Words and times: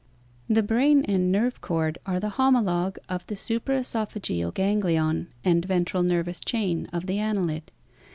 The 0.49 0.63
brain 0.63 1.05
and 1.05 1.31
nerve 1.31 1.61
cord 1.61 1.99
are 2.07 2.19
the 2.19 2.31
homologue 2.39 2.97
of 3.07 3.23
the 3.27 3.35
supracesopha 3.35 4.19
geal 4.19 4.49
ganglion 4.51 5.27
and 5.43 5.63
ventral 5.63 6.01
nervous 6.01 6.39
chain 6.39 6.87
of 6.87 7.05
the 7.05 7.19
annelid. 7.19 7.69